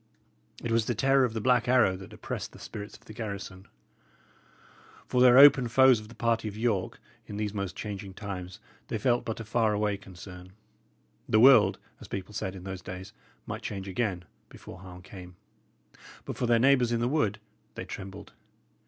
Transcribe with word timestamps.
It 0.63 0.71
was 0.71 0.85
the 0.87 0.95
terror 0.95 1.25
of 1.25 1.33
the 1.35 1.41
Black 1.41 1.67
Arrow 1.67 1.95
that 1.95 2.11
oppressed 2.11 2.53
the 2.53 2.57
spirits 2.59 2.97
of 2.97 3.05
the 3.05 3.13
garrison. 3.13 3.67
For 5.05 5.21
their 5.21 5.37
open 5.37 5.67
foes 5.67 5.99
of 5.99 6.07
the 6.07 6.15
party 6.15 6.47
of 6.47 6.57
York, 6.57 6.99
in 7.27 7.37
these 7.37 7.53
most 7.53 7.75
changing 7.75 8.15
times, 8.15 8.59
they 8.87 8.97
felt 8.97 9.25
but 9.25 9.39
a 9.39 9.43
far 9.45 9.73
away 9.73 9.97
concern. 9.97 10.53
"The 11.29 11.39
world," 11.39 11.77
as 11.99 12.07
people 12.07 12.33
said 12.33 12.55
in 12.55 12.63
those 12.63 12.81
days, 12.81 13.13
"might 13.45 13.61
change 13.61 13.87
again" 13.87 14.25
before 14.49 14.79
harm 14.79 15.03
came. 15.03 15.35
But 16.25 16.35
for 16.35 16.47
their 16.47 16.57
neighbours 16.57 16.91
in 16.91 16.99
the 16.99 17.07
wood, 17.07 17.39
they 17.75 17.85
trembled. 17.85 18.33